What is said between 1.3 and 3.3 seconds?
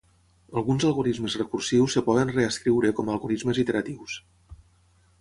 recursius es poden reescriure com